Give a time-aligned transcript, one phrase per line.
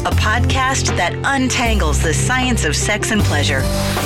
[0.00, 3.62] a podcast that untangles the science of sex and pleasure.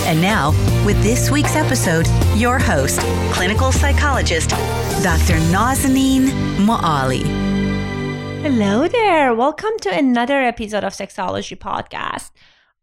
[0.06, 0.50] And now,
[0.86, 3.00] with this week's episode, your host,
[3.32, 4.50] clinical psychologist,
[5.02, 5.38] Dr.
[5.52, 7.22] Nazanin Moali.
[8.42, 9.34] Hello there.
[9.34, 12.30] Welcome to another episode of Sexology Podcast.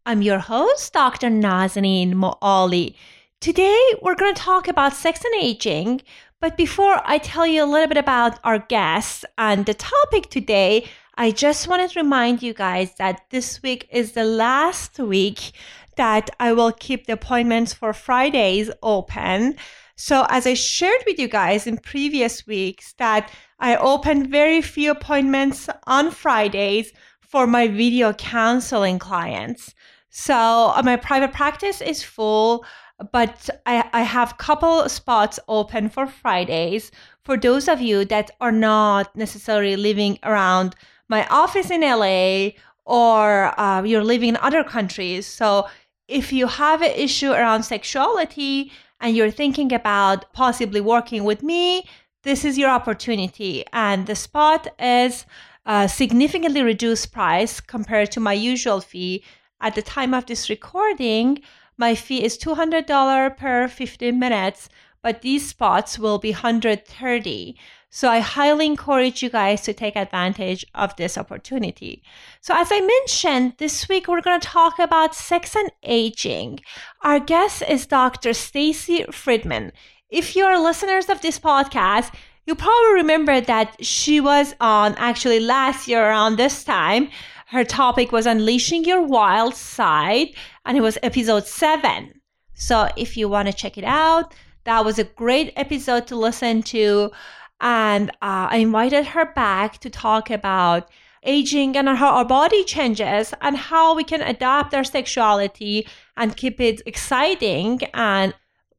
[0.06, 1.28] I'm your host, Dr.
[1.28, 2.94] Nazanin Moali.
[3.40, 6.02] Today, we're going to talk about sex and aging.
[6.40, 10.86] But before I tell you a little bit about our guests and the topic today,
[11.20, 15.52] I just wanted to remind you guys that this week is the last week
[15.96, 19.56] that I will keep the appointments for Fridays open.
[19.96, 24.92] So, as I shared with you guys in previous weeks, that I open very few
[24.92, 29.74] appointments on Fridays for my video counseling clients.
[30.08, 32.64] So, uh, my private practice is full,
[33.12, 36.90] but I, I have couple spots open for Fridays
[37.22, 40.76] for those of you that are not necessarily living around
[41.10, 42.50] my office in LA
[42.86, 45.26] or uh, you're living in other countries.
[45.26, 45.66] So
[46.06, 51.84] if you have an issue around sexuality and you're thinking about possibly working with me,
[52.22, 53.64] this is your opportunity.
[53.72, 55.26] And the spot is
[55.66, 59.24] a significantly reduced price compared to my usual fee.
[59.60, 61.42] At the time of this recording,
[61.76, 64.68] my fee is $200 per 15 minutes,
[65.02, 67.56] but these spots will be 130.
[67.92, 72.04] So I highly encourage you guys to take advantage of this opportunity.
[72.40, 76.60] So as I mentioned, this week we're going to talk about sex and aging.
[77.02, 78.32] Our guest is Dr.
[78.32, 79.72] Stacy Friedman.
[80.08, 82.14] If you're listeners of this podcast,
[82.46, 87.08] you probably remember that she was on actually last year around this time.
[87.48, 90.28] Her topic was unleashing your wild side
[90.64, 92.20] and it was episode 7.
[92.54, 94.32] So if you want to check it out,
[94.64, 97.10] that was a great episode to listen to.
[97.60, 100.88] And uh, I invited her back to talk about
[101.22, 106.60] aging and how our body changes and how we can adapt our sexuality and keep
[106.60, 108.34] it exciting and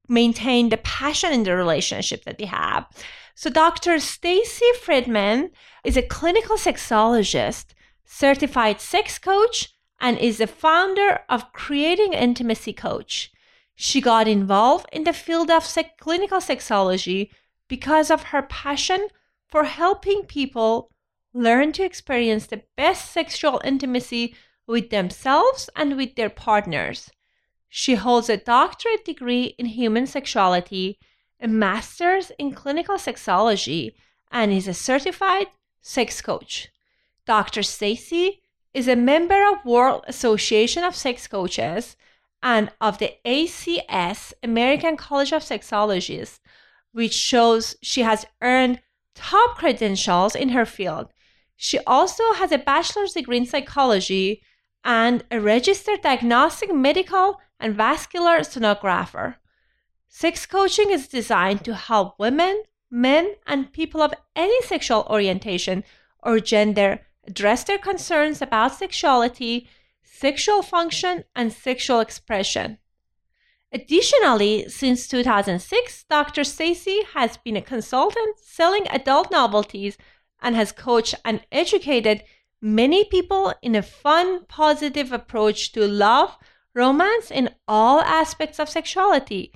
[0.07, 2.87] maintain the passion in the relationship that we have.
[3.35, 3.99] So Dr.
[3.99, 5.51] Stacy Friedman
[5.83, 7.67] is a clinical sexologist,
[8.05, 13.31] certified sex coach, and is the founder of Creating Intimacy Coach.
[13.75, 17.29] She got involved in the field of sex- clinical sexology
[17.71, 19.07] because of her passion
[19.47, 20.91] for helping people
[21.33, 24.35] learn to experience the best sexual intimacy
[24.67, 27.09] with themselves and with their partners.
[27.69, 30.99] She holds a doctorate degree in human sexuality,
[31.39, 33.93] a master's in clinical sexology,
[34.29, 35.47] and is a certified
[35.81, 36.67] sex coach.
[37.25, 37.63] Dr.
[37.63, 38.41] Stacy
[38.73, 41.95] is a member of World Association of Sex Coaches
[42.43, 46.39] and of the ACS American College of Sexologists
[46.91, 48.81] which shows she has earned
[49.15, 51.07] top credentials in her field.
[51.55, 54.41] She also has a bachelor's degree in psychology
[54.83, 59.35] and a registered diagnostic medical and vascular sonographer.
[60.07, 65.83] Sex coaching is designed to help women, men, and people of any sexual orientation
[66.23, 69.69] or gender address their concerns about sexuality,
[70.03, 72.77] sexual function, and sexual expression.
[73.73, 76.43] Additionally, since 2006, Dr.
[76.43, 79.97] Stacy has been a consultant selling adult novelties
[80.41, 82.21] and has coached and educated
[82.61, 86.37] many people in a fun, positive approach to love,
[86.73, 89.53] romance, and all aspects of sexuality.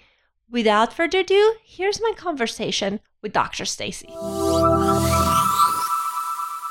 [0.50, 3.66] Without further ado, here's my conversation with Dr.
[3.66, 4.08] Stacy.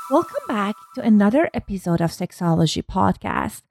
[0.09, 3.61] Welcome back to another episode of Sexology Podcast.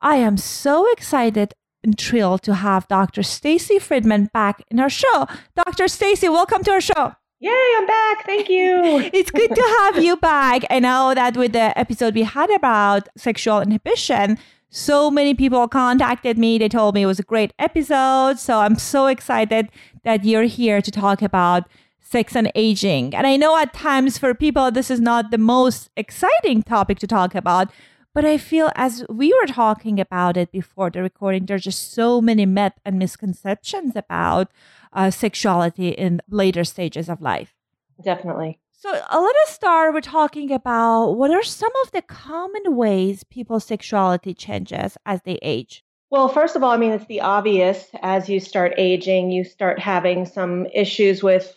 [0.00, 1.54] I am so excited
[1.94, 3.22] thrilled to have Dr.
[3.22, 5.26] Stacy Friedman back in our show.
[5.54, 5.88] Dr.
[5.88, 7.14] Stacy, welcome to our show.
[7.38, 8.24] Yay, I'm back.
[8.24, 9.10] Thank you.
[9.12, 10.62] it's good to have you back.
[10.70, 14.38] I know that with the episode we had about sexual inhibition,
[14.70, 16.58] so many people contacted me.
[16.58, 18.38] They told me it was a great episode.
[18.38, 19.68] So I'm so excited
[20.04, 21.68] that you're here to talk about
[22.00, 23.14] sex and aging.
[23.14, 27.06] And I know at times for people, this is not the most exciting topic to
[27.06, 27.70] talk about.
[28.16, 32.22] But I feel as we were talking about it before the recording, there's just so
[32.22, 34.50] many myths and misconceptions about
[34.94, 37.54] uh, sexuality in later stages of life.
[38.02, 38.58] Definitely.
[38.72, 43.22] So uh, let us start with talking about what are some of the common ways
[43.22, 45.84] people's sexuality changes as they age.
[46.08, 47.90] Well, first of all, I mean, it's the obvious.
[48.00, 51.54] As you start aging, you start having some issues with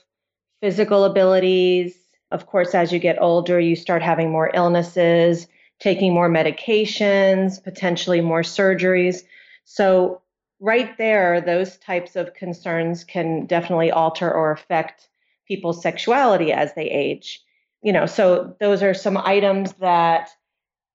[0.59, 1.95] physical abilities.
[2.31, 5.47] Of course, as you get older, you start having more illnesses
[5.79, 9.23] taking more medications, potentially more surgeries.
[9.65, 10.21] So,
[10.59, 15.07] right there, those types of concerns can definitely alter or affect
[15.47, 17.41] people's sexuality as they age.
[17.81, 20.29] You know, so those are some items that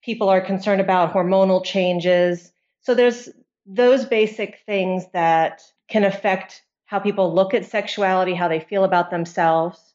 [0.02, 2.52] people are concerned about hormonal changes.
[2.82, 3.28] So, there's
[3.66, 9.10] those basic things that can affect how people look at sexuality, how they feel about
[9.10, 9.93] themselves.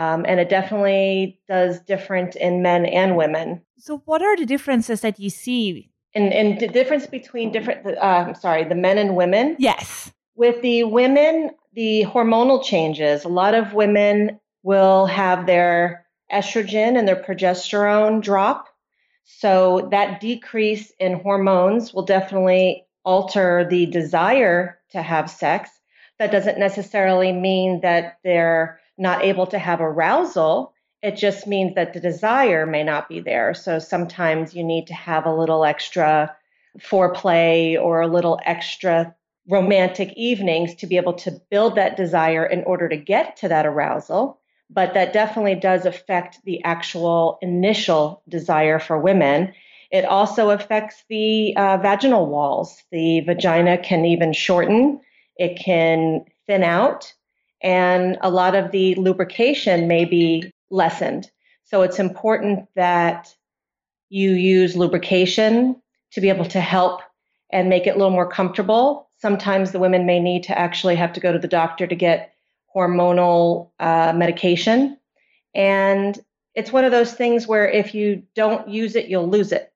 [0.00, 3.60] Um, and it definitely does different in men and women.
[3.76, 5.90] So, what are the differences that you see?
[6.14, 9.56] And, and the difference between different, uh, I'm sorry, the men and women?
[9.58, 10.10] Yes.
[10.36, 17.06] With the women, the hormonal changes, a lot of women will have their estrogen and
[17.06, 18.68] their progesterone drop.
[19.26, 25.68] So, that decrease in hormones will definitely alter the desire to have sex.
[26.18, 30.74] That doesn't necessarily mean that they're not able to have arousal.
[31.02, 33.54] It just means that the desire may not be there.
[33.54, 36.36] So sometimes you need to have a little extra
[36.78, 39.14] foreplay or a little extra
[39.48, 43.66] romantic evenings to be able to build that desire in order to get to that
[43.66, 44.38] arousal.
[44.68, 49.52] But that definitely does affect the actual initial desire for women.
[49.90, 52.80] It also affects the uh, vaginal walls.
[52.92, 55.00] The vagina can even shorten,
[55.36, 57.12] it can thin out,
[57.62, 61.30] and a lot of the lubrication may be lessened.
[61.64, 63.34] So it's important that
[64.08, 65.80] you use lubrication
[66.12, 67.00] to be able to help
[67.52, 69.08] and make it a little more comfortable.
[69.18, 72.34] Sometimes the women may need to actually have to go to the doctor to get
[72.74, 74.98] hormonal uh, medication.
[75.54, 76.18] And
[76.54, 79.72] it's one of those things where if you don't use it, you'll lose it.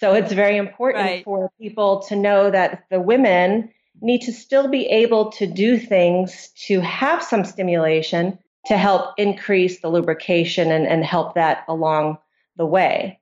[0.00, 1.24] So it's very important right.
[1.24, 3.70] for people to know that the women
[4.00, 9.80] need to still be able to do things to have some stimulation to help increase
[9.80, 12.18] the lubrication and, and help that along
[12.56, 13.20] the way.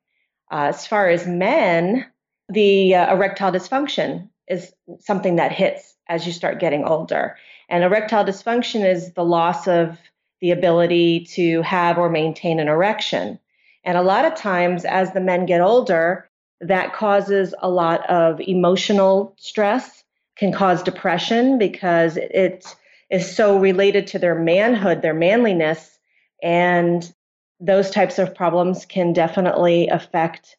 [0.50, 2.07] Uh, as far as men,
[2.49, 7.37] the uh, erectile dysfunction is something that hits as you start getting older.
[7.69, 9.99] And erectile dysfunction is the loss of
[10.41, 13.38] the ability to have or maintain an erection.
[13.85, 16.29] And a lot of times, as the men get older,
[16.61, 20.01] that causes a lot of emotional stress
[20.37, 22.75] can cause depression because it
[23.11, 25.99] is so related to their manhood, their manliness,
[26.43, 27.12] and
[27.61, 30.57] those types of problems can definitely affect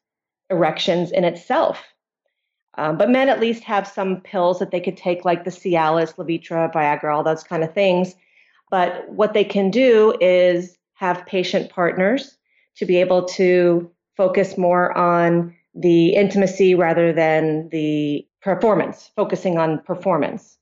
[0.50, 1.84] erections in itself.
[2.75, 6.15] Um, but men at least have some pills that they could take, like the Cialis,
[6.15, 8.15] Levitra, Viagra, all those kind of things.
[8.72, 12.38] But what they can do is have patient partners
[12.77, 19.79] to be able to focus more on the intimacy rather than the performance, focusing on
[19.79, 20.57] performance.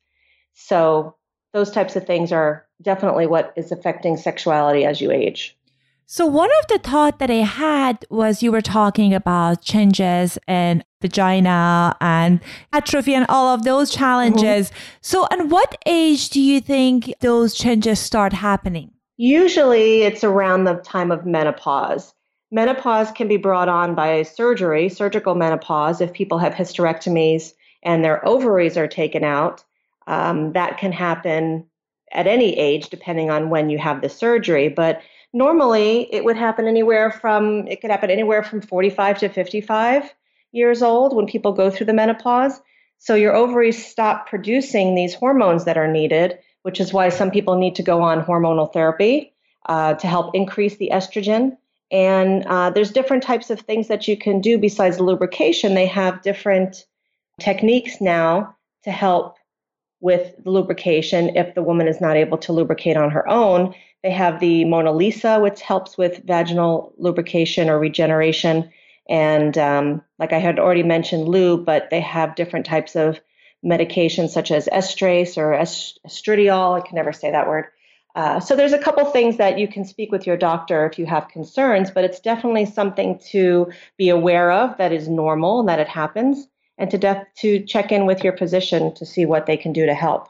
[0.53, 1.15] So,
[1.53, 5.57] those types of things are definitely what is affecting sexuality as you age.
[6.05, 10.83] So, one of the thought that I had was you were talking about changes in
[11.01, 12.39] vagina and
[12.71, 14.69] atrophy and all of those challenges.
[14.69, 14.97] Mm-hmm.
[15.01, 18.91] So, at what age do you think those changes start happening?
[19.17, 22.13] Usually, it's around the time of menopause.
[22.51, 28.25] Menopause can be brought on by surgery, surgical menopause, if people have hysterectomies and their
[28.27, 29.63] ovaries are taken out.
[30.07, 31.65] Um, that can happen
[32.11, 34.69] at any age, depending on when you have the surgery.
[34.69, 35.01] But
[35.33, 40.13] normally it would happen anywhere from it could happen anywhere from 45 to 55
[40.51, 42.61] years old when people go through the menopause.
[42.97, 47.57] So your ovaries stop producing these hormones that are needed, which is why some people
[47.57, 49.33] need to go on hormonal therapy
[49.65, 51.57] uh, to help increase the estrogen.
[51.89, 55.73] And uh, there's different types of things that you can do besides lubrication.
[55.73, 56.85] They have different
[57.41, 59.37] techniques now to help
[59.99, 63.73] with the lubrication if the woman is not able to lubricate on her own.
[64.03, 68.71] They have the Mona Lisa, which helps with vaginal lubrication or regeneration.
[69.07, 73.19] And um, like I had already mentioned, lube, but they have different types of
[73.63, 76.81] medications such as estrace or estradiol.
[76.81, 77.65] I can never say that word.
[78.15, 81.05] Uh, so there's a couple things that you can speak with your doctor if you
[81.05, 85.79] have concerns, but it's definitely something to be aware of that is normal and that
[85.79, 86.47] it happens
[86.81, 89.85] and to def- to check in with your physician to see what they can do
[89.85, 90.27] to help.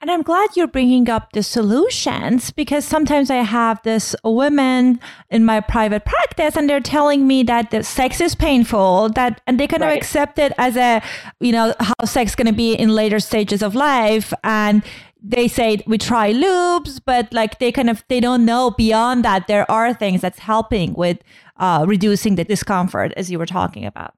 [0.00, 5.44] And I'm glad you're bringing up the solutions because sometimes I have this women in
[5.44, 9.66] my private practice and they're telling me that the sex is painful, that and they
[9.66, 9.90] kind right.
[9.90, 11.02] of accept it as a,
[11.38, 14.82] you know, how sex is going to be in later stages of life and
[15.22, 19.48] they say we try lubes, but like they kind of they don't know beyond that
[19.48, 21.18] there are things that's helping with
[21.58, 24.14] uh, reducing the discomfort as you were talking about.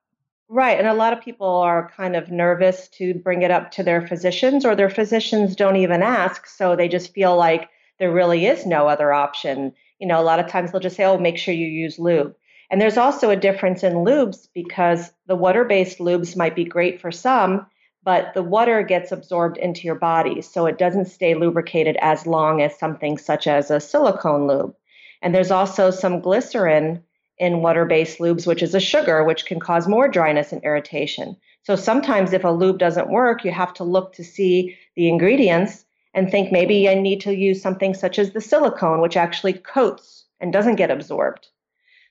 [0.54, 0.78] Right.
[0.78, 4.06] And a lot of people are kind of nervous to bring it up to their
[4.06, 6.46] physicians, or their physicians don't even ask.
[6.46, 9.72] So they just feel like there really is no other option.
[9.98, 12.34] You know, a lot of times they'll just say, oh, make sure you use lube.
[12.70, 17.00] And there's also a difference in lubes because the water based lubes might be great
[17.00, 17.66] for some,
[18.04, 20.42] but the water gets absorbed into your body.
[20.42, 24.74] So it doesn't stay lubricated as long as something such as a silicone lube.
[25.22, 27.04] And there's also some glycerin
[27.42, 31.36] in water based lubes, which is a sugar, which can cause more dryness and irritation.
[31.64, 35.84] So sometimes, if a lube doesn't work, you have to look to see the ingredients
[36.14, 40.24] and think maybe I need to use something such as the silicone, which actually coats
[40.40, 41.48] and doesn't get absorbed.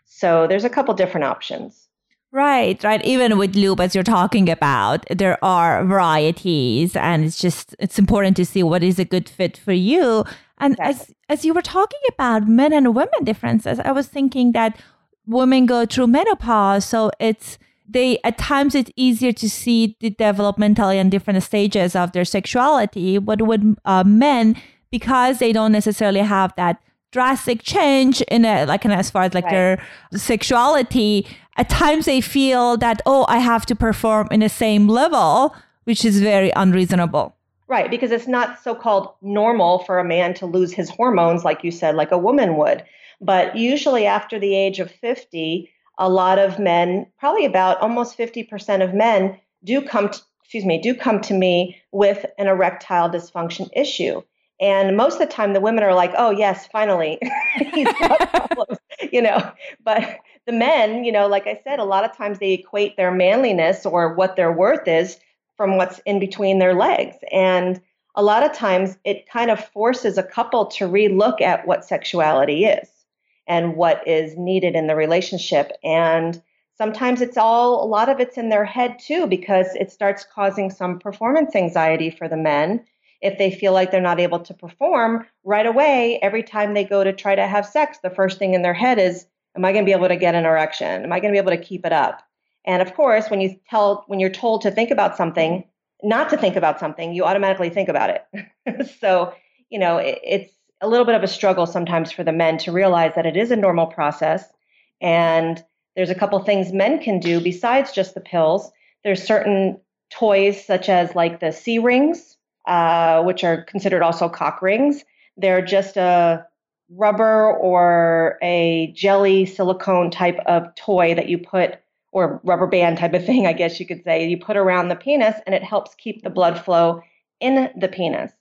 [0.06, 1.88] So there's a couple different options.
[2.34, 3.04] Right, right.
[3.06, 8.36] Even with lube, as you're talking about, there are varieties, and it's just it's important
[8.38, 10.26] to see what is a good fit for you.
[10.58, 11.16] And exactly.
[11.30, 14.80] as as you were talking about men and women differences, I was thinking that
[15.26, 20.96] women go through menopause, so it's they at times it's easier to see the developmentally
[20.96, 23.18] and different stages of their sexuality.
[23.18, 24.56] But with uh, men,
[24.92, 29.34] because they don't necessarily have that drastic change in a like in as far as
[29.34, 29.52] like right.
[29.52, 34.88] their sexuality, at times they feel that oh, I have to perform in the same
[34.88, 37.36] level, which is very unreasonable.
[37.68, 41.64] Right, because it's not so called normal for a man to lose his hormones, like
[41.64, 42.84] you said, like a woman would.
[43.22, 48.84] But usually after the age of 50, a lot of men, probably about almost 50%
[48.84, 53.70] of men, do come to, excuse me, do come to me with an erectile dysfunction
[53.74, 54.24] issue.
[54.60, 57.20] And most of the time, the women are like, "Oh yes, finally,
[57.74, 58.80] he's got problems,"
[59.12, 59.52] you know.
[59.84, 63.12] But the men, you know, like I said, a lot of times they equate their
[63.12, 65.20] manliness or what their worth is
[65.58, 67.82] from what's in between their legs, and
[68.16, 72.66] a lot of times it kind of forces a couple to relook at what sexuality
[72.66, 73.01] is
[73.48, 75.72] and what is needed in the relationship.
[75.84, 76.42] And
[76.78, 80.70] sometimes it's all, a lot of it's in their head too, because it starts causing
[80.70, 82.86] some performance anxiety for the men.
[83.22, 87.04] If they feel like they're not able to perform right away, every time they go
[87.04, 89.84] to try to have sex, the first thing in their head is, Am I going
[89.84, 91.04] to be able to get an erection?
[91.04, 92.24] Am I going to be able to keep it up?
[92.66, 95.66] And of course, when you tell, when you're told to think about something,
[96.04, 98.90] not to think about something, you automatically think about it.
[99.00, 99.34] so,
[99.70, 102.72] you know, it, it's a little bit of a struggle sometimes for the men to
[102.72, 104.52] realize that it is a normal process.
[105.00, 105.64] And
[105.96, 108.72] there's a couple things men can do besides just the pills.
[109.04, 114.62] There's certain toys such as like the c rings uh, which are considered also cock
[114.62, 115.04] rings.
[115.38, 116.46] They're just a
[116.90, 121.80] rubber or a jelly silicone type of toy that you put
[122.12, 124.96] or rubber band type of thing i guess you could say you put around the
[124.98, 127.02] penis and it helps keep the blood flow
[127.40, 128.34] in the penis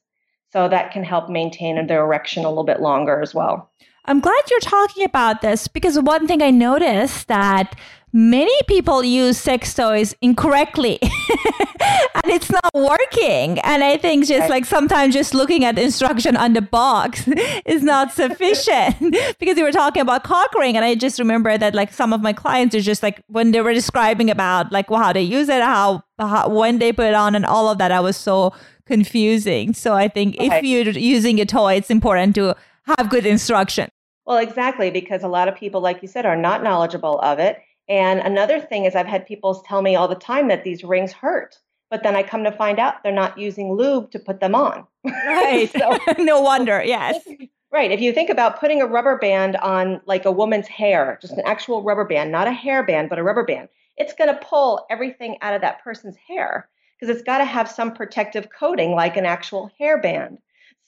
[0.52, 3.70] so that can help maintain their erection a little bit longer as well.
[4.06, 7.76] I'm glad you're talking about this because one thing I noticed that
[8.12, 13.60] many people use sex toys incorrectly and it's not working.
[13.60, 17.28] And I think just like sometimes just looking at the instruction on the box
[17.66, 18.96] is not sufficient
[19.38, 20.76] because you were talking about cock ring.
[20.76, 23.60] And I just remember that like some of my clients are just like when they
[23.60, 27.14] were describing about like well, how they use it, how, how when they put it
[27.14, 28.52] on and all of that, I was so
[28.90, 29.72] confusing.
[29.72, 30.52] So I think right.
[30.52, 32.56] if you're using a toy, it's important to
[32.86, 33.88] have good instruction.
[34.26, 37.58] Well, exactly, because a lot of people, like you said, are not knowledgeable of it.
[37.88, 41.12] And another thing is, I've had people tell me all the time that these rings
[41.12, 44.54] hurt, but then I come to find out they're not using lube to put them
[44.54, 44.86] on.
[45.04, 45.70] Right.
[45.78, 46.82] so, no wonder.
[46.84, 47.24] Yes.
[47.72, 47.92] Right.
[47.92, 51.42] If you think about putting a rubber band on like a woman's hair, just an
[51.46, 54.86] actual rubber band, not a hair band, but a rubber band, it's going to pull
[54.90, 56.68] everything out of that person's hair
[57.00, 60.38] because it's got to have some protective coating like an actual hairband.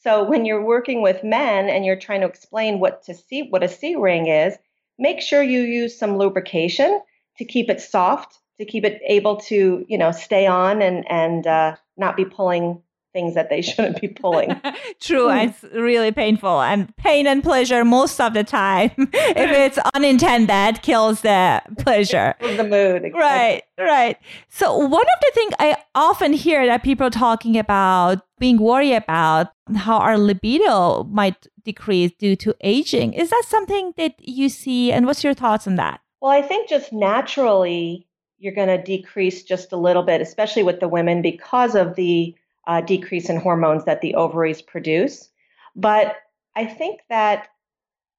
[0.03, 3.63] So when you're working with men and you're trying to explain what to see what
[3.63, 4.57] a C ring is,
[4.99, 7.01] make sure you use some lubrication
[7.39, 11.47] to keep it soft, to keep it able to, you know, stay on and and
[11.47, 14.61] uh, not be pulling things that they shouldn't be pulling.
[15.01, 15.49] True, mm.
[15.49, 18.91] it's really painful and pain and pleasure most of the time.
[18.99, 22.35] if it's unintended, kills the pleasure.
[22.41, 23.05] the mood.
[23.05, 23.21] Exactly.
[23.21, 24.17] Right, right.
[24.49, 29.53] So one of the things I often hear that people talking about being worried about
[29.77, 33.13] how our libido might decrease due to aging.
[33.13, 36.01] Is that something that you see and what's your thoughts on that?
[36.21, 38.07] Well, I think just naturally
[38.39, 42.35] you're going to decrease just a little bit, especially with the women because of the
[42.67, 45.29] uh, decrease in hormones that the ovaries produce.
[45.75, 46.17] But
[46.55, 47.49] I think that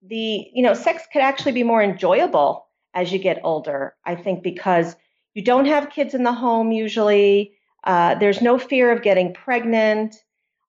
[0.02, 3.96] the, you know, sex could actually be more enjoyable as you get older.
[4.06, 4.96] I think because
[5.34, 7.54] you don't have kids in the home usually,
[7.86, 10.16] uh, there's no fear of getting pregnant.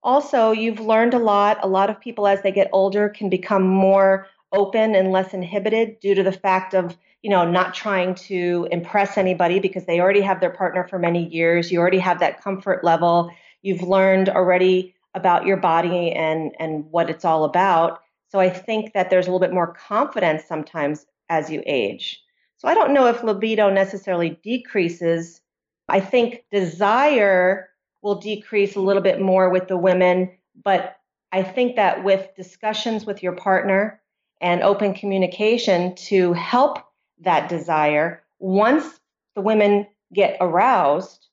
[0.02, 1.58] Also, you've learned a lot.
[1.62, 5.98] A lot of people, as they get older, can become more open and less inhibited
[6.00, 10.20] due to the fact of you know not trying to impress anybody because they already
[10.20, 13.30] have their partner for many years you already have that comfort level
[13.64, 18.00] you've learned already about your body and and what it's all about.
[18.28, 22.22] So i think that there's a little bit more confidence sometimes as you age.
[22.58, 25.40] So i don't know if libido necessarily decreases.
[25.88, 27.68] I think desire
[28.02, 30.30] will decrease a little bit more with the women
[30.62, 30.96] but
[31.32, 34.00] i think that with discussions with your partner
[34.40, 36.78] and open communication to help
[37.20, 39.00] that desire once
[39.34, 41.28] the women get aroused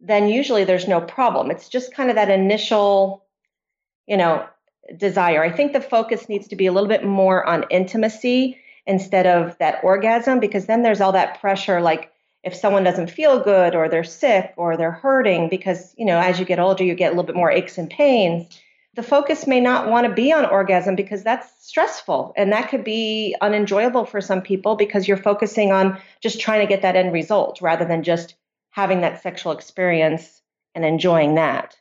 [0.00, 1.50] then usually there's no problem.
[1.50, 3.24] It's just kind of that initial,
[4.06, 4.46] you know,
[4.96, 5.42] desire.
[5.42, 9.56] I think the focus needs to be a little bit more on intimacy instead of
[9.58, 13.88] that orgasm because then there's all that pressure like if someone doesn't feel good or
[13.88, 17.10] they're sick or they're hurting because, you know, as you get older you get a
[17.10, 18.60] little bit more aches and pains.
[18.94, 22.84] The focus may not want to be on orgasm because that's stressful and that could
[22.84, 27.12] be unenjoyable for some people because you're focusing on just trying to get that end
[27.12, 28.34] result rather than just
[28.74, 30.42] having that sexual experience
[30.74, 31.76] and enjoying that.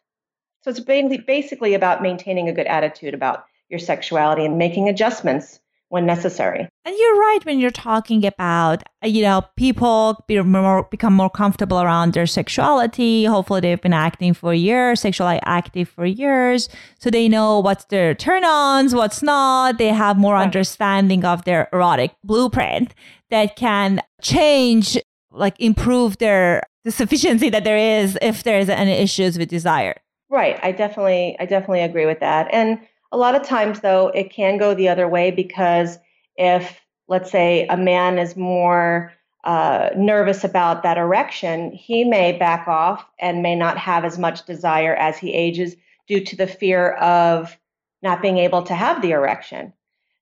[0.62, 6.06] So it's basically about maintaining a good attitude about your sexuality and making adjustments when
[6.06, 6.68] necessary.
[6.86, 11.32] And you're right when you're talking about, uh, you know, people be more, become more
[11.32, 13.26] comfortable around their sexuality.
[13.26, 16.70] Hopefully, they've been acting for years, sexually active for years.
[17.00, 19.80] So they know what's their turn ons, what's not.
[19.80, 20.44] They have more right.
[20.44, 22.94] understanding of their erotic blueprint
[23.32, 24.98] that can change,
[25.32, 29.96] like improve their the sufficiency that there is if there's any issues with desire.
[30.30, 30.60] Right.
[30.64, 32.48] I definitely I definitely agree with that.
[32.52, 32.80] And
[33.12, 35.98] a lot of times though it can go the other way because
[36.36, 42.68] if let's say a man is more uh, nervous about that erection, he may back
[42.68, 45.76] off and may not have as much desire as he ages
[46.08, 47.58] due to the fear of
[48.02, 49.74] not being able to have the erection.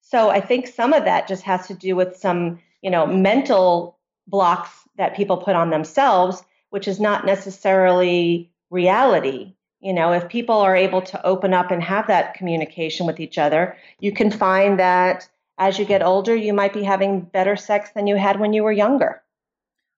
[0.01, 3.99] So I think some of that just has to do with some, you know, mental
[4.27, 9.53] blocks that people put on themselves which is not necessarily reality.
[9.79, 13.37] You know, if people are able to open up and have that communication with each
[13.37, 17.91] other, you can find that as you get older, you might be having better sex
[17.91, 19.21] than you had when you were younger.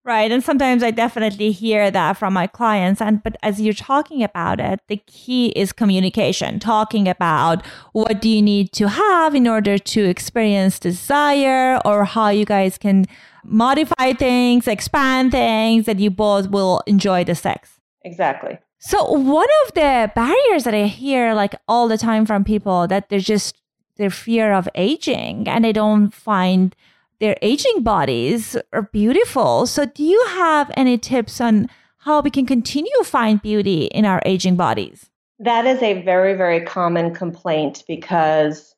[0.06, 0.34] Right.
[0.34, 3.02] And sometimes I definitely hear that from my clients.
[3.02, 8.28] And but as you're talking about it, the key is communication, talking about what do
[8.28, 13.06] you need to have in order to experience desire or how you guys can
[13.46, 17.80] modify things, expand things that you both will enjoy the sex.
[18.04, 18.58] Exactly.
[18.80, 23.08] So one of the barriers that I hear like all the time from people that
[23.08, 23.56] they're just
[23.96, 26.76] their fear of aging and they don't find
[27.24, 29.66] their aging bodies are beautiful.
[29.66, 34.04] So do you have any tips on how we can continue to find beauty in
[34.04, 35.10] our aging bodies?
[35.40, 38.76] That is a very, very common complaint because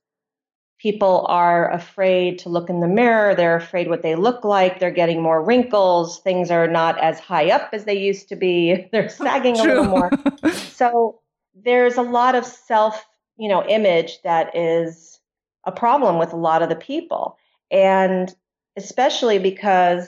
[0.78, 3.34] people are afraid to look in the mirror.
[3.34, 4.80] They're afraid what they look like.
[4.80, 6.20] They're getting more wrinkles.
[6.20, 8.88] Things are not as high up as they used to be.
[8.92, 10.12] They're sagging a little more.
[10.52, 11.20] so
[11.56, 15.20] there's a lot of self, you know, image that is
[15.64, 17.40] a problem with a lot of the people.
[17.72, 18.34] And
[18.78, 20.08] especially because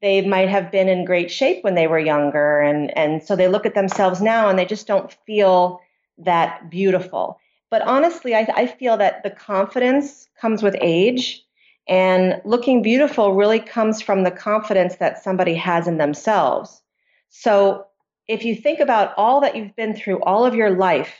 [0.00, 3.48] they might have been in great shape when they were younger and and so they
[3.48, 5.80] look at themselves now and they just don't feel
[6.18, 11.44] that beautiful but honestly, I, I feel that the confidence comes with age,
[11.86, 16.82] and looking beautiful really comes from the confidence that somebody has in themselves.
[17.28, 17.86] So
[18.26, 21.14] if you think about all that you've been through all of your life,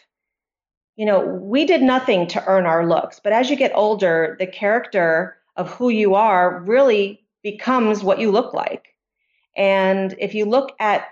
[0.96, 3.20] you know, we did nothing to earn our looks.
[3.22, 8.30] But as you get older, the character of who you are really becomes what you
[8.30, 8.94] look like.
[9.56, 11.08] And if you look at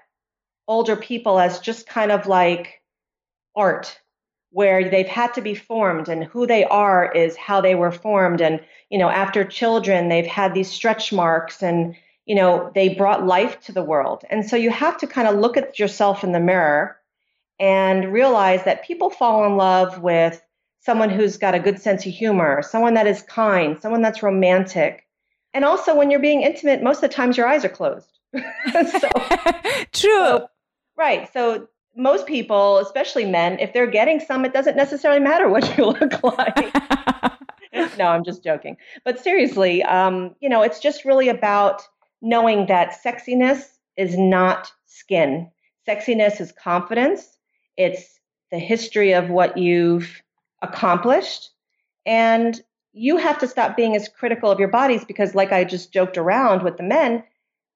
[0.68, 2.80] older people as just kind of like
[3.54, 4.00] art,
[4.50, 8.40] where they've had to be formed and who they are is how they were formed.
[8.40, 13.26] And, you know, after children, they've had these stretch marks and, you know, they brought
[13.26, 14.24] life to the world.
[14.30, 16.96] And so you have to kind of look at yourself in the mirror
[17.58, 20.40] and realize that people fall in love with
[20.86, 25.04] someone who's got a good sense of humor, someone that is kind, someone that's romantic.
[25.52, 28.08] And also, when you're being intimate, most of the times your eyes are closed.
[28.72, 29.08] so,
[29.92, 30.26] True.
[30.26, 30.48] So,
[30.96, 31.30] right.
[31.32, 35.86] So, most people, especially men, if they're getting some, it doesn't necessarily matter what you
[35.86, 36.74] look like.
[37.98, 38.76] no, I'm just joking.
[39.04, 41.82] But seriously, um, you know, it's just really about
[42.22, 43.64] knowing that sexiness
[43.96, 45.50] is not skin.
[45.88, 47.36] Sexiness is confidence
[47.76, 48.18] it's
[48.50, 50.22] the history of what you've
[50.62, 51.50] accomplished.
[52.04, 52.60] And
[52.92, 56.16] you have to stop being as critical of your bodies because, like I just joked
[56.16, 57.22] around with the men,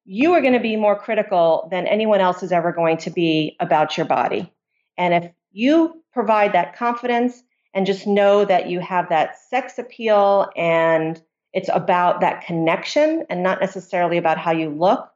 [0.05, 3.57] you are going to be more critical than anyone else is ever going to be
[3.61, 4.53] about your body.
[4.97, 7.43] And if you provide that confidence
[7.75, 11.21] and just know that you have that sex appeal and
[11.53, 15.11] it's about that connection and not necessarily about how you look,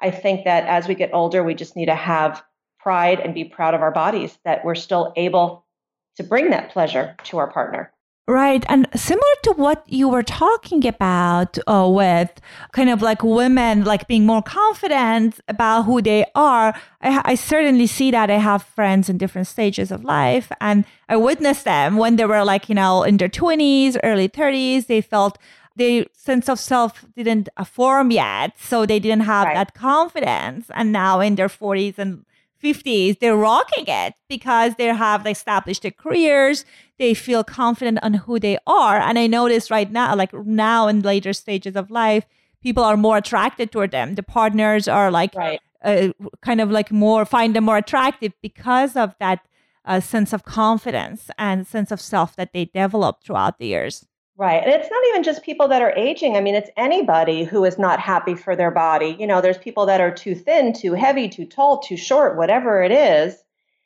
[0.00, 2.42] I think that as we get older, we just need to have
[2.78, 5.66] pride and be proud of our bodies that we're still able
[6.18, 7.92] to bring that pleasure to our partner.
[8.26, 8.62] Right.
[8.68, 12.30] And similar to what you were talking about uh, with
[12.72, 17.86] kind of like women, like being more confident about who they are, I, I, certainly
[17.86, 18.30] see that.
[18.30, 22.44] I have friends in different stages of life and I witnessed them when they were
[22.44, 24.88] like, you know, in their 20s, early 30s.
[24.88, 25.38] They felt
[25.76, 28.58] their sense of self didn't form yet.
[28.58, 29.54] So they didn't have right.
[29.54, 30.66] that confidence.
[30.74, 32.26] And now in their 40s and
[32.62, 36.64] 50s, they're rocking it because they have established their careers.
[36.98, 38.98] They feel confident on who they are.
[38.98, 42.24] And I notice right now, like now in later stages of life,
[42.62, 44.14] people are more attracted toward them.
[44.14, 45.60] The partners are like right.
[45.84, 46.08] uh,
[46.42, 49.40] kind of like more, find them more attractive because of that
[49.84, 54.06] uh, sense of confidence and sense of self that they develop throughout the years.
[54.38, 54.62] Right.
[54.62, 56.36] And it's not even just people that are aging.
[56.36, 59.16] I mean, it's anybody who is not happy for their body.
[59.18, 62.80] You know, there's people that are too thin, too heavy, too tall, too short, whatever
[62.80, 63.42] it is.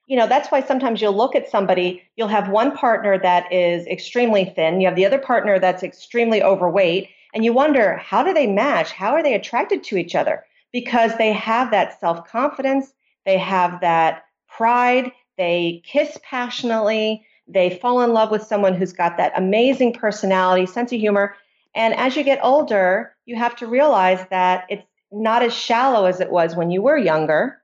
[0.09, 3.87] You know, that's why sometimes you'll look at somebody, you'll have one partner that is
[3.87, 8.35] extremely thin, you have the other partner that's extremely overweight, and you wonder, how do
[8.35, 8.93] they match?
[8.93, 10.45] How are they attracted to each other?
[10.71, 12.93] Because they have that self confidence,
[13.25, 19.17] they have that pride, they kiss passionately they fall in love with someone who's got
[19.17, 21.35] that amazing personality, sense of humor.
[21.75, 26.21] And as you get older, you have to realize that it's not as shallow as
[26.21, 27.63] it was when you were younger,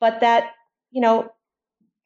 [0.00, 0.52] but that,
[0.90, 1.32] you know,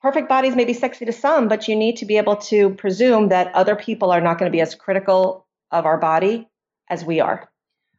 [0.03, 3.29] perfect bodies may be sexy to some, but you need to be able to presume
[3.29, 6.49] that other people are not going to be as critical of our body
[6.89, 7.49] as we are.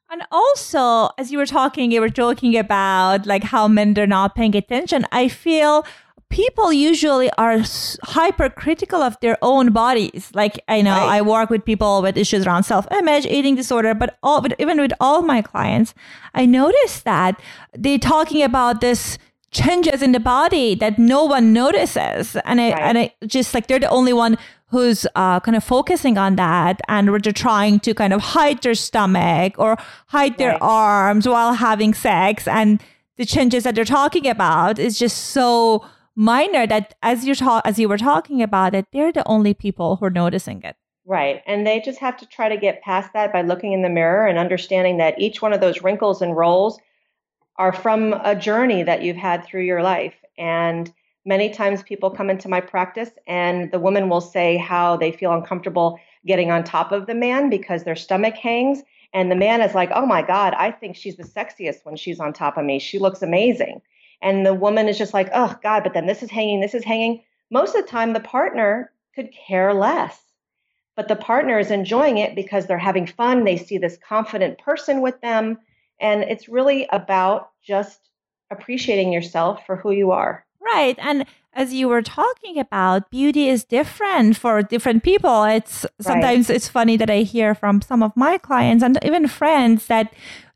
[0.09, 4.35] And also, as you were talking, you were joking about like how men are not
[4.35, 5.05] paying attention.
[5.13, 5.85] I feel
[6.31, 7.59] people usually are
[8.03, 10.31] hypercritical of their own bodies.
[10.33, 11.17] Like I know right.
[11.17, 14.93] I work with people with issues around self-image, eating disorder, but all but even with
[14.99, 15.93] all my clients,
[16.33, 17.39] I notice that
[17.73, 19.17] they're talking about this
[19.51, 22.81] changes in the body that no one notices, and I right.
[22.81, 24.37] and I just like they're the only one
[24.71, 28.73] who's uh, kind of focusing on that and they're trying to kind of hide their
[28.73, 29.75] stomach or
[30.07, 30.61] hide their right.
[30.61, 32.81] arms while having sex and
[33.17, 35.85] the changes that they're talking about is just so
[36.21, 39.95] minor that as you talk as you were talking about it, they're the only people
[39.95, 40.75] who are noticing it.
[41.05, 41.41] Right.
[41.47, 44.27] And they just have to try to get past that by looking in the mirror
[44.27, 46.79] and understanding that each one of those wrinkles and rolls
[47.57, 50.13] are from a journey that you've had through your life.
[50.37, 50.93] And
[51.25, 55.33] many times people come into my practice and the woman will say how they feel
[55.33, 58.83] uncomfortable getting on top of the man because their stomach hangs.
[59.11, 62.19] And the man is like, oh my God, I think she's the sexiest when she's
[62.19, 62.77] on top of me.
[62.77, 63.81] She looks amazing
[64.21, 66.83] and the woman is just like, oh God, but then this is hanging, this is
[66.83, 67.23] hanging.
[67.49, 70.19] Most of the time, the partner could care less,
[70.95, 73.43] but the partner is enjoying it because they're having fun.
[73.43, 75.57] They see this confident person with them.
[75.99, 77.99] And it's really about just
[78.51, 80.45] appreciating yourself for who you are.
[80.59, 80.95] Right.
[80.99, 85.43] And as you were talking about, beauty is different for different people.
[85.43, 86.55] It's sometimes right.
[86.55, 90.13] it's funny that I hear from some of my clients and even friends that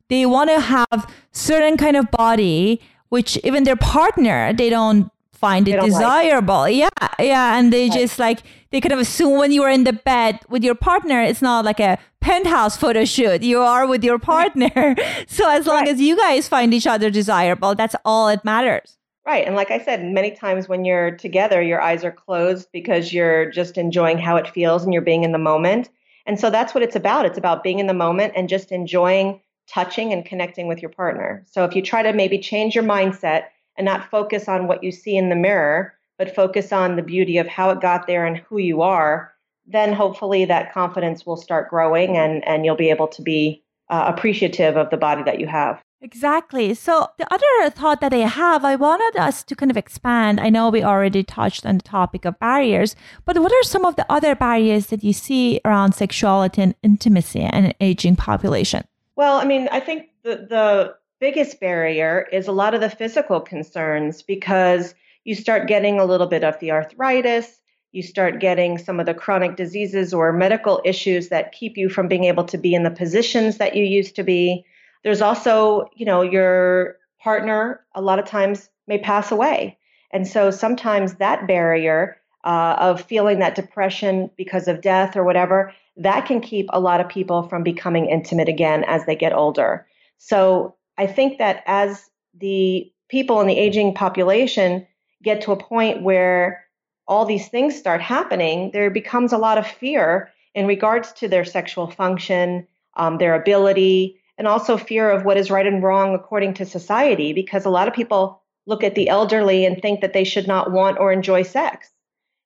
[0.10, 2.82] they want to have certain kind of body
[3.16, 5.10] which even their partner they don't
[5.46, 6.64] find it desirable.
[6.68, 6.76] Like.
[6.76, 8.00] Yeah, yeah, and they right.
[8.00, 8.40] just like
[8.72, 11.64] they kind of assume when you are in the bed with your partner, it's not
[11.64, 13.42] like a penthouse photo shoot.
[13.42, 14.96] You are with your partner.
[15.28, 15.94] so as long right.
[15.94, 18.98] as you guys find each other desirable, that's all it matters.
[19.26, 19.46] Right.
[19.48, 23.50] And like I said, many times when you're together, your eyes are closed because you're
[23.50, 25.90] just enjoying how it feels and you're being in the moment.
[26.28, 27.26] And so that's what it's about.
[27.26, 31.44] It's about being in the moment and just enjoying touching and connecting with your partner.
[31.50, 33.46] So if you try to maybe change your mindset
[33.78, 37.38] and not focus on what you see in the mirror, but focus on the beauty
[37.38, 39.34] of how it got there and who you are,
[39.66, 44.12] then hopefully that confidence will start growing and, and you'll be able to be uh,
[44.16, 45.82] appreciative of the body that you have.
[46.02, 46.74] Exactly.
[46.76, 50.40] So the other thought that I have, I wanted us to kind of expand.
[50.40, 53.96] I know we already touched on the topic of barriers, but what are some of
[53.96, 58.84] the other barriers that you see around sexuality and intimacy and aging population?
[59.16, 63.40] Well, I mean, I think the the biggest barrier is a lot of the physical
[63.40, 67.60] concerns because you start getting a little bit of the arthritis,
[67.94, 72.08] you start getting some of the chronic diseases or medical issues that keep you from
[72.10, 74.66] being able to be in the positions that you used to be.
[75.04, 79.78] There's also, you know, your partner a lot of times may pass away.
[80.12, 85.74] And so sometimes that barrier uh, of feeling that depression because of death or whatever,
[85.98, 89.88] that can keep a lot of people from becoming intimate again as they get older.
[90.18, 94.86] So I think that as the people in the aging population
[95.24, 96.66] get to a point where
[97.08, 101.46] all these things start happening, there becomes a lot of fear in regards to their
[101.46, 106.54] sexual function, um, their ability, and also fear of what is right and wrong according
[106.56, 110.24] to society, because a lot of people look at the elderly and think that they
[110.24, 111.90] should not want or enjoy sex.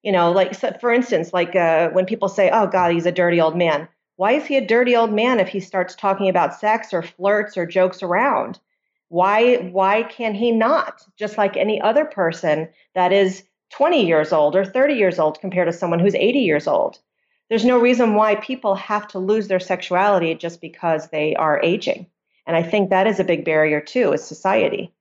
[0.04, 3.12] You know, like so for instance, like uh, when people say, "Oh God, he's a
[3.12, 6.60] dirty old man." Why is he a dirty old man if he starts talking about
[6.60, 8.60] sex or flirts or jokes around?
[9.10, 11.06] Why why can he not?
[11.18, 15.68] Just like any other person that is 20 years old or 30 years old compared
[15.68, 17.00] to someone who's 80 years old.
[17.50, 22.06] There's no reason why people have to lose their sexuality just because they are aging.
[22.46, 24.94] And I think that is a big barrier too, is society.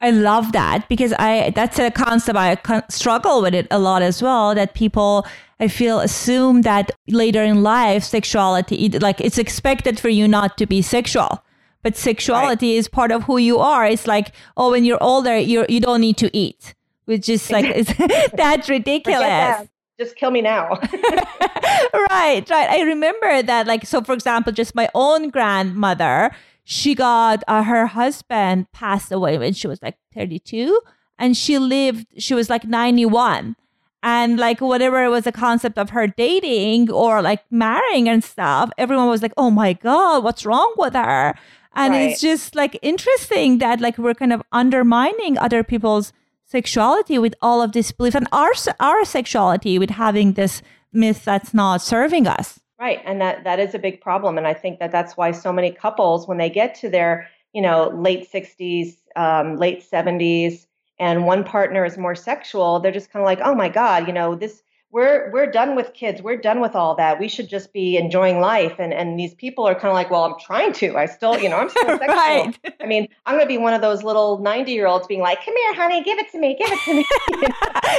[0.00, 4.22] I love that because I that's a concept I struggle with it a lot as
[4.22, 4.54] well.
[4.54, 5.26] That people
[5.60, 10.66] I feel assume that later in life sexuality like it's expected for you not to
[10.66, 11.42] be sexual,
[11.82, 12.78] but sexuality right.
[12.78, 13.86] is part of who you are.
[13.86, 17.86] It's like oh, when you're older, you you don't need to eat which is like
[18.34, 19.20] that's ridiculous.
[19.20, 19.68] That.
[19.98, 20.70] Just kill me now.
[20.70, 22.68] right, right.
[22.68, 23.68] I remember that.
[23.68, 29.38] Like, so for example, just my own grandmother, she got uh, her husband passed away
[29.38, 30.80] when she was like 32,
[31.18, 32.06] and she lived.
[32.18, 33.56] She was like 91
[34.04, 38.70] and like whatever it was the concept of her dating or like marrying and stuff
[38.76, 41.34] everyone was like oh my god what's wrong with her
[41.74, 42.10] and right.
[42.10, 46.12] it's just like interesting that like we're kind of undermining other people's
[46.44, 50.60] sexuality with all of this belief and our our sexuality with having this
[50.92, 54.54] myth that's not serving us right and that that is a big problem and i
[54.54, 58.30] think that that's why so many couples when they get to their you know late
[58.30, 60.66] 60s um, late 70s
[60.98, 64.12] and one partner is more sexual they're just kind of like oh my god you
[64.12, 64.62] know this
[64.94, 68.40] we're we're done with kids we're done with all that we should just be enjoying
[68.40, 71.36] life and and these people are kind of like well i'm trying to i still
[71.38, 72.06] you know i'm still sexual.
[72.14, 72.56] Right.
[72.80, 75.44] i mean i'm going to be one of those little 90 year olds being like
[75.44, 77.04] come here honey give it to me give it to me.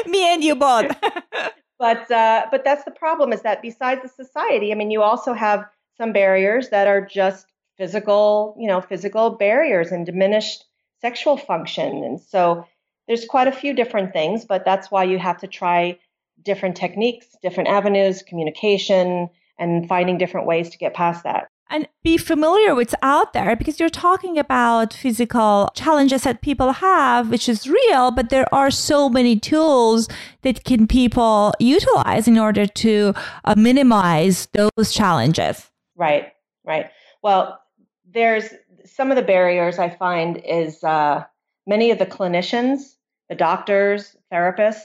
[0.11, 0.91] Me and you both
[1.79, 5.33] but uh, but that's the problem is that besides the society i mean you also
[5.33, 5.65] have
[5.97, 10.65] some barriers that are just physical you know physical barriers and diminished
[11.01, 12.65] sexual function and so
[13.07, 15.97] there's quite a few different things but that's why you have to try
[16.43, 21.47] different techniques, different avenues, communication, and finding different ways to get past that.
[21.69, 27.29] And be familiar with out there because you're talking about physical challenges that people have,
[27.31, 30.07] which is real, but there are so many tools
[30.43, 33.13] that can people utilize in order to
[33.45, 35.71] uh, minimize those challenges.
[35.95, 36.33] Right,
[36.65, 36.91] right.
[37.23, 37.59] Well,
[38.07, 38.53] there's
[38.85, 41.23] some of the barriers I find is uh,
[41.65, 42.95] many of the clinicians,
[43.27, 44.83] the doctors, therapists,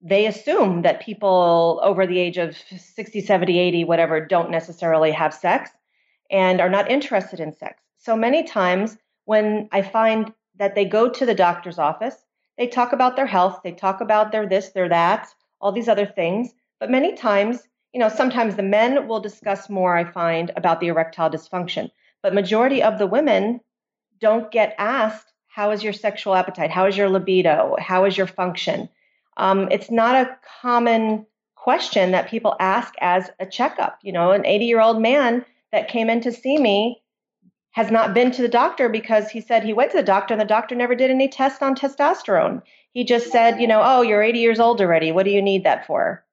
[0.00, 5.32] they assume that people over the age of 60, 70, 80, whatever, don't necessarily have
[5.32, 5.70] sex
[6.30, 7.82] and are not interested in sex.
[7.98, 12.16] So many times when I find that they go to the doctor's office,
[12.56, 15.28] they talk about their health, they talk about their this, their that,
[15.60, 16.54] all these other things.
[16.78, 20.88] But many times, you know, sometimes the men will discuss more, I find, about the
[20.88, 21.90] erectile dysfunction.
[22.22, 23.60] But majority of the women
[24.20, 26.70] don't get asked, how is your sexual appetite?
[26.70, 27.76] How is your libido?
[27.78, 28.88] How is your function?
[29.36, 33.98] Um, it's not a common question that people ask as a checkup.
[34.02, 37.02] You know, an 80 year old man that came in to see me
[37.72, 40.40] has not been to the doctor because he said he went to the doctor and
[40.40, 42.62] the doctor never did any tests on testosterone.
[42.92, 45.10] He just said, you know, oh, you're 80 years old already.
[45.10, 46.24] What do you need that for?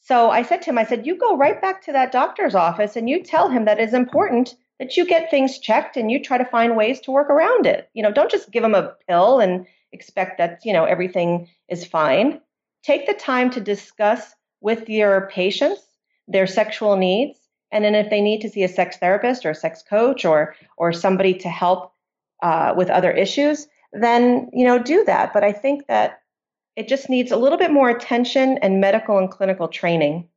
[0.00, 2.96] So I said to him, I said, you go right back to that doctor's office
[2.96, 6.38] and you tell him that it's important that you get things checked and you try
[6.38, 7.90] to find ways to work around it.
[7.92, 11.84] You know, don't just give him a pill and expect that, you know, everything is
[11.84, 12.40] fine.
[12.82, 15.82] Take the time to discuss with your patients
[16.26, 17.38] their sexual needs.
[17.70, 20.54] And then if they need to see a sex therapist or a sex coach or
[20.76, 21.92] or somebody to help
[22.42, 25.32] uh, with other issues, then you know do that.
[25.32, 26.20] But I think that
[26.76, 30.28] it just needs a little bit more attention and medical and clinical training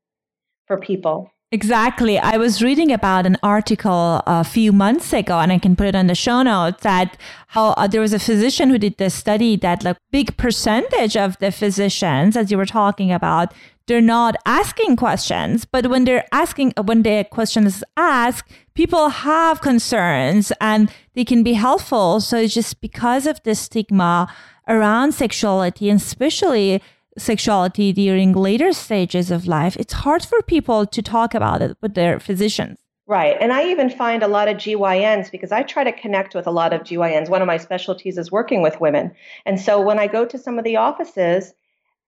[0.65, 1.31] for people.
[1.53, 2.17] Exactly.
[2.17, 5.95] I was reading about an article a few months ago, and I can put it
[5.95, 7.17] on the show notes that
[7.47, 11.37] how uh, there was a physician who did this study that like big percentage of
[11.39, 13.53] the physicians, as you were talking about,
[13.87, 19.61] they're not asking questions, but when they're asking, when the question is asked, people have
[19.61, 22.21] concerns and they can be helpful.
[22.21, 24.33] So it's just because of the stigma
[24.67, 26.81] around sexuality, and especially
[27.17, 31.93] sexuality during later stages of life, it's hard for people to talk about it with
[31.93, 32.79] their physicians.
[33.07, 33.35] Right.
[33.41, 36.51] And I even find a lot of GYNs because I try to connect with a
[36.51, 37.27] lot of GYNs.
[37.27, 39.11] One of my specialties is working with women.
[39.45, 41.53] And so when I go to some of the offices,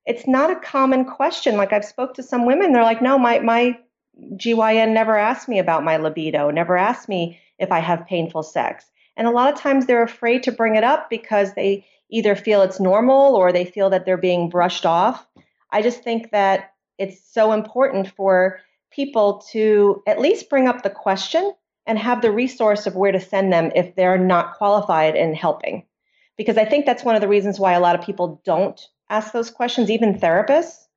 [0.05, 1.57] it's not a common question.
[1.57, 3.77] Like I've spoke to some women, they're like, no, my my
[4.35, 8.85] GYN never asked me about my libido, never asked me if I have painful sex.
[9.15, 12.61] And a lot of times they're afraid to bring it up because they either feel
[12.61, 15.25] it's normal or they feel that they're being brushed off.
[15.71, 18.59] I just think that it's so important for
[18.91, 21.53] people to at least bring up the question
[21.85, 25.85] and have the resource of where to send them if they're not qualified in helping.
[26.37, 29.31] Because I think that's one of the reasons why a lot of people don't ask
[29.31, 30.87] those questions, even therapists.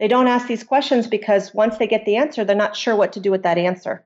[0.00, 3.12] They don't ask these questions because once they get the answer, they're not sure what
[3.12, 4.04] to do with that answer.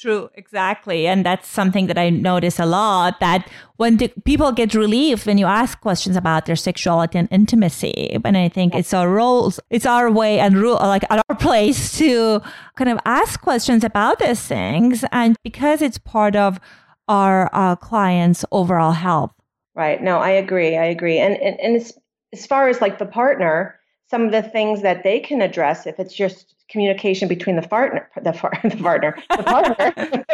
[0.00, 1.06] True, exactly.
[1.06, 3.46] And that's something that I notice a lot that
[3.76, 8.18] when the, people get relief when you ask questions about their sexuality and intimacy.
[8.24, 12.40] And I think it's our roles, it's our way and rule, like our place to
[12.76, 15.04] kind of ask questions about these things.
[15.12, 16.58] And because it's part of
[17.06, 19.32] our uh, clients' overall health.
[19.74, 20.02] Right.
[20.02, 20.78] No, I agree.
[20.78, 21.18] I agree.
[21.18, 21.92] And, and, and as,
[22.32, 25.98] as far as like the partner, some of the things that they can address if
[25.98, 28.22] it's just communication between the partner, the,
[28.64, 30.24] the partner, the partner.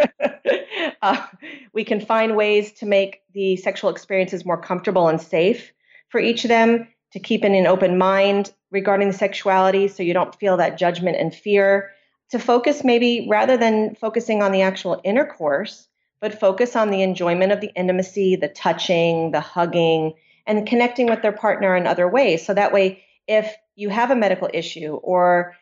[1.03, 1.27] uh,
[1.73, 5.73] we can find ways to make the sexual experiences more comfortable and safe
[6.09, 6.89] for each of them.
[7.13, 11.35] To keep in an open mind regarding sexuality, so you don't feel that judgment and
[11.35, 11.93] fear.
[12.33, 15.89] To focus maybe rather than focusing on the actual intercourse,
[16.21, 20.13] but focus on the enjoyment of the intimacy, the touching, the hugging,
[20.47, 22.45] and connecting with their partner in other ways.
[22.45, 25.55] So that way, if you have a medical issue or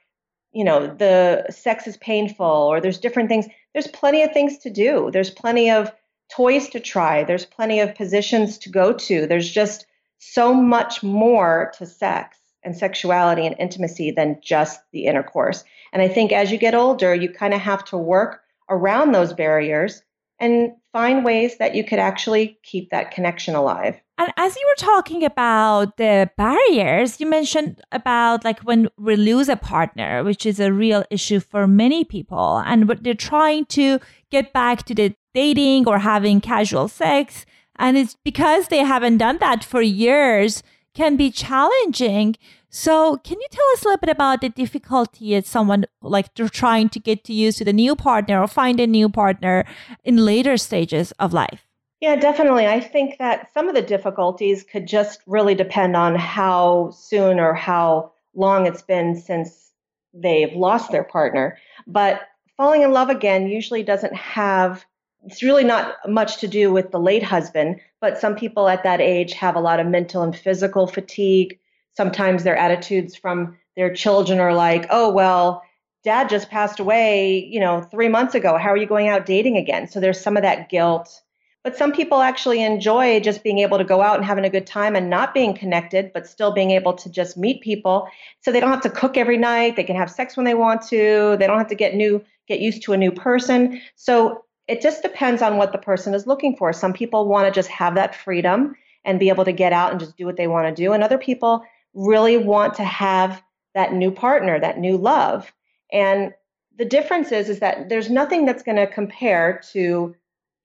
[0.53, 4.70] you know the sex is painful or there's different things there's plenty of things to
[4.70, 5.11] do.
[5.11, 5.90] There's plenty of
[6.31, 7.25] toys to try.
[7.25, 9.27] There's plenty of positions to go to.
[9.27, 9.87] There's just
[10.18, 15.64] so much more to sex and sexuality and intimacy than just the intercourse.
[15.92, 19.33] And i think as you get older you kind of have to work around those
[19.33, 20.03] barriers
[20.40, 24.87] and find ways that you could actually keep that connection alive and as you were
[24.87, 30.61] talking about the barriers, you mentioned about like when we lose a partner, which is
[30.61, 33.98] a real issue for many people, and what they're trying to
[34.31, 37.44] get back to the dating or having casual sex.
[37.77, 40.62] And it's because they haven't done that for years
[40.94, 42.37] can be challenging.
[42.70, 46.48] So, can you tell us a little bit about the difficulty as someone like they're
[46.48, 49.64] trying to get to use to the new partner or find a new partner
[50.05, 51.63] in later stages of life?
[52.05, 52.67] Yeah, definitely.
[52.67, 57.55] I think that some of the difficulties could just really depend on how soon or
[57.55, 59.73] how long it's been since
[60.12, 61.57] they've lost their partner.
[61.87, 62.21] But
[62.59, 64.85] falling in love again usually doesn't have,
[65.25, 69.01] it's really not much to do with the late husband, but some people at that
[69.01, 71.59] age have a lot of mental and physical fatigue.
[71.97, 75.62] Sometimes their attitudes from their children are like, oh, well,
[76.03, 78.59] dad just passed away, you know, three months ago.
[78.59, 79.88] How are you going out dating again?
[79.88, 81.23] So there's some of that guilt
[81.64, 84.66] but some people actually enjoy just being able to go out and having a good
[84.66, 88.07] time and not being connected, but still being able to just meet people.
[88.42, 89.74] So they don't have to cook every night.
[89.74, 91.37] They can have sex when they want to.
[91.38, 93.81] They don't have to get new, get used to a new person.
[93.96, 96.74] So it just depends on what the person is looking for.
[96.74, 99.98] Some people want to just have that freedom and be able to get out and
[99.98, 100.92] just do what they want to do.
[100.92, 103.42] And other people really want to have
[103.75, 105.50] that new partner, that new love.
[105.90, 106.35] And
[106.77, 110.15] the difference is, is that there's nothing that's going to compare to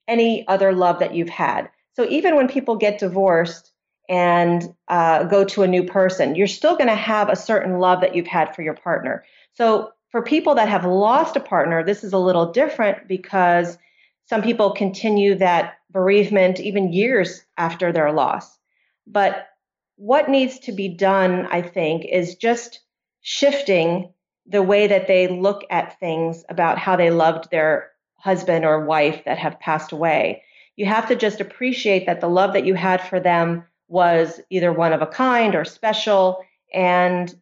[0.09, 1.69] any other love that you've had.
[1.93, 3.71] So even when people get divorced
[4.09, 8.01] and uh, go to a new person, you're still going to have a certain love
[8.01, 9.23] that you've had for your partner.
[9.53, 13.77] So for people that have lost a partner, this is a little different because
[14.25, 18.57] some people continue that bereavement even years after their loss.
[19.05, 19.47] But
[19.95, 22.79] what needs to be done, I think, is just
[23.21, 24.13] shifting
[24.47, 29.23] the way that they look at things about how they loved their husband or wife
[29.25, 30.43] that have passed away.
[30.75, 34.71] You have to just appreciate that the love that you had for them was either
[34.71, 36.45] one of a kind or special.
[36.73, 37.33] And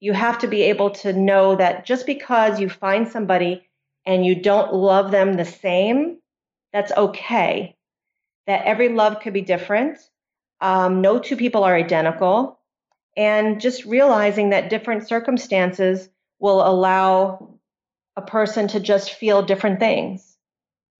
[0.00, 3.66] you have to be able to know that just because you find somebody
[4.04, 6.18] and you don't love them the same,
[6.72, 7.76] that's okay.
[8.46, 9.98] That every love could be different.
[10.60, 12.58] Um, no two people are identical.
[13.16, 16.08] And just realizing that different circumstances
[16.40, 17.53] will allow
[18.16, 20.36] a person to just feel different things.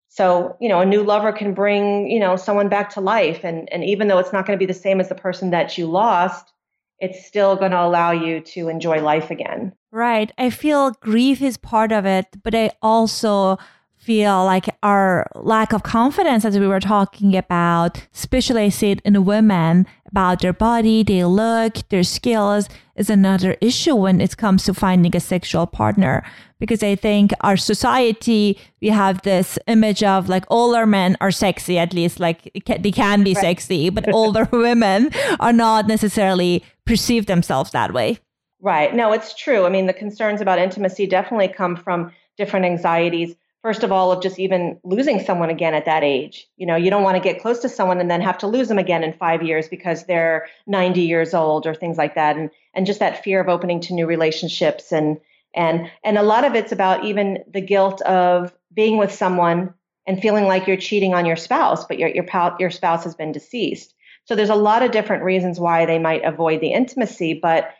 [0.09, 3.43] So, you know, a new lover can bring, you know, someone back to life.
[3.43, 5.77] And, and even though it's not going to be the same as the person that
[5.77, 6.53] you lost,
[7.01, 9.73] it's still going to allow you to enjoy life again.
[9.91, 10.31] Right.
[10.39, 13.59] I feel grief is part of it, but I also
[13.97, 19.01] feel like our lack of confidence, as we were talking about, especially I see it
[19.05, 24.63] in women about their body, their look, their skills, is another issue when it comes
[24.65, 26.23] to finding a sexual partner.
[26.61, 31.81] Because I think our society, we have this image of like older men are sexy,
[31.81, 33.43] at least like they can be right.
[33.43, 35.11] sexy, but older women
[35.41, 38.21] are not necessarily perceive themselves that way.
[38.61, 38.95] Right.
[38.95, 39.67] No, it's true.
[39.67, 43.35] I mean, the concerns about intimacy definitely come from different anxieties
[43.65, 46.47] first of all of just even losing someone again at that age.
[46.59, 48.69] You know you don't want to get close to someone and then have to lose
[48.69, 52.37] them again in five years because they're 90 years old or things like that.
[52.37, 55.19] And and just that fear of opening to new relationships and
[55.55, 59.73] and and a lot of it's about even the guilt of being with someone
[60.07, 62.27] and feeling like you're cheating on your spouse but your your,
[62.61, 63.95] your spouse has been deceased.
[64.27, 67.71] So there's a lot of different reasons why they might avoid the intimacy but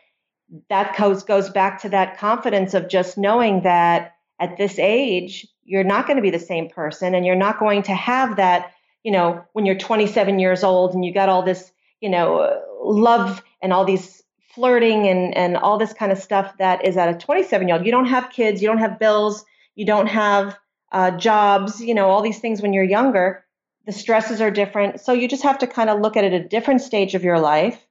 [0.69, 5.83] that goes goes back to that confidence of just knowing that at this age you're
[5.83, 8.71] not going to be the same person and you're not going to have that
[9.03, 13.43] you know when you're 27 years old and you got all this you know love
[13.61, 17.17] and all these flirting and and all this kind of stuff that is at a
[17.17, 19.43] 27 year old you don't have kids you don't have bills
[19.75, 20.57] you don't have
[20.91, 23.43] uh, jobs you know all these things when you're younger.
[23.85, 24.99] The stresses are different.
[25.01, 27.23] So you just have to kind of look at it at a different stage of
[27.23, 27.85] your life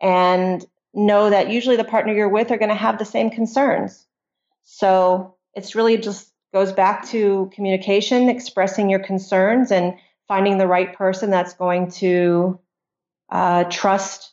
[0.00, 0.64] and
[0.94, 4.06] know that usually the partner you're with are going to have the same concerns.
[4.62, 9.92] So it's really just goes back to communication, expressing your concerns, and
[10.28, 12.58] finding the right person that's going to
[13.30, 14.32] uh, trust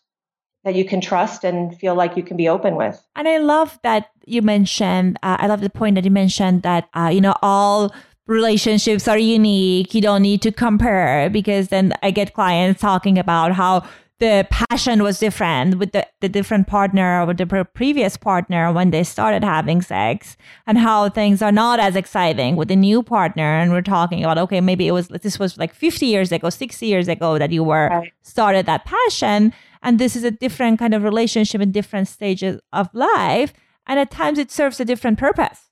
[0.63, 3.03] that you can trust and feel like you can be open with.
[3.15, 6.87] And I love that you mentioned, uh, I love the point that you mentioned that,
[6.95, 7.91] uh, you know, all
[8.27, 9.95] relationships are unique.
[9.95, 13.83] You don't need to compare because then I get clients talking about how
[14.21, 19.03] the passion was different with the, the different partner or the previous partner when they
[19.03, 23.57] started having sex and how things are not as exciting with the new partner.
[23.59, 26.85] And we're talking about okay maybe it was this was like 50 years ago 60
[26.85, 28.13] years ago that you were right.
[28.21, 29.53] started that passion.
[29.81, 33.53] And this is a different kind of relationship in different stages of life.
[33.87, 35.71] And at times it serves a different purpose.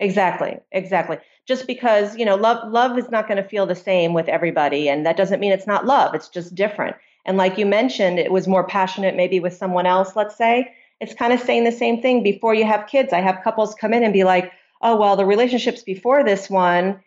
[0.00, 0.58] Exactly.
[0.70, 1.16] Exactly.
[1.46, 4.86] Just because you know love love is not going to feel the same with everybody.
[4.86, 6.14] And that doesn't mean it's not love.
[6.14, 6.94] It's just different
[7.26, 10.72] and like you mentioned, it was more passionate maybe with someone else, let's say.
[11.00, 13.12] It's kind of saying the same thing before you have kids.
[13.12, 17.00] I have couples come in and be like, oh, well, the relationships before this one,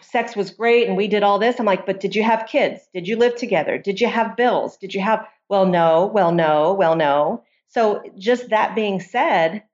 [0.00, 1.58] sex was great and we did all this.
[1.58, 2.80] I'm like, but did you have kids?
[2.94, 3.76] Did you live together?
[3.76, 4.76] Did you have bills?
[4.76, 7.42] Did you have, well, no, well, no, well, no.
[7.68, 9.64] So just that being said,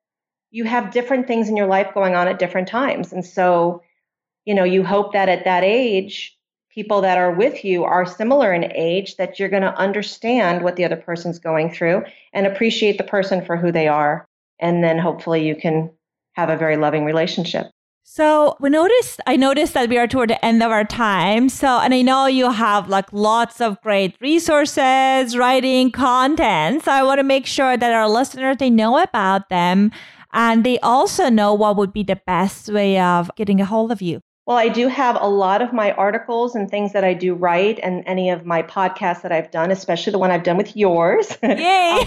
[0.51, 3.13] you have different things in your life going on at different times.
[3.13, 3.83] And so,
[4.45, 6.37] you know, you hope that at that age,
[6.75, 10.77] people that are with you are similar in age that you're going to understand what
[10.77, 14.25] the other person's going through and appreciate the person for who they are.
[14.61, 15.91] And then hopefully you can
[16.35, 17.67] have a very loving relationship.
[18.03, 21.49] So we noticed i noticed that we are toward the end of our time.
[21.49, 26.85] So and i know you have like lots of great resources writing content.
[26.85, 29.93] So i want to make sure that our listeners they know about them
[30.33, 34.03] and they also know what would be the best way of getting a hold of
[34.03, 37.35] you well, I do have a lot of my articles and things that I do
[37.35, 40.77] write, and any of my podcasts that I've done, especially the one I've done with
[40.77, 41.37] yours.
[41.43, 42.05] Yay!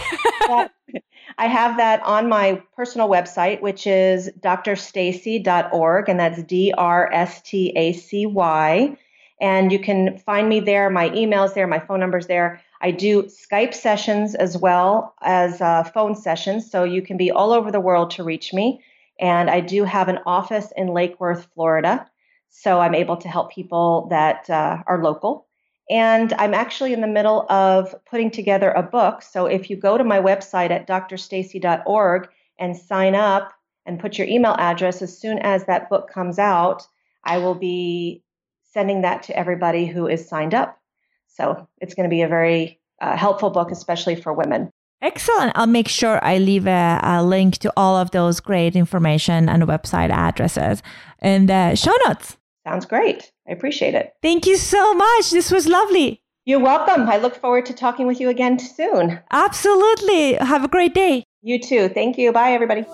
[1.37, 7.41] I have that on my personal website, which is drstacy.org, and that's D R S
[7.41, 8.97] T A C Y.
[9.39, 12.61] And you can find me there, my email's there, my phone number's there.
[12.81, 17.53] I do Skype sessions as well as uh, phone sessions, so you can be all
[17.53, 18.83] over the world to reach me.
[19.19, 22.09] And I do have an office in Lake Worth, Florida.
[22.55, 25.47] So I'm able to help people that uh, are local.
[25.89, 29.23] And I'm actually in the middle of putting together a book.
[29.23, 32.29] So if you go to my website at drstacy.org
[32.59, 33.53] and sign up
[33.87, 36.87] and put your email address, as soon as that book comes out,
[37.25, 38.23] I will be
[38.71, 40.79] sending that to everybody who is signed up.
[41.27, 44.71] So it's going to be a very uh, helpful book, especially for women.
[45.01, 45.51] Excellent.
[45.55, 49.63] I'll make sure I leave a, a, link to all of those great information and
[49.63, 50.81] website addresses
[51.21, 52.37] in the show notes.
[52.65, 53.31] Sounds great.
[53.47, 54.13] I appreciate it.
[54.21, 55.31] Thank you so much.
[55.31, 56.21] This was lovely.
[56.45, 57.09] You're welcome.
[57.09, 59.19] I look forward to talking with you again soon.
[59.31, 60.33] Absolutely.
[60.33, 61.23] Have a great day.
[61.41, 61.89] You too.
[61.89, 62.31] Thank you.
[62.31, 62.85] Bye, everybody.